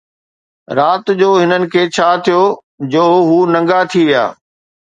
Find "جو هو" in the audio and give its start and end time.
2.91-3.37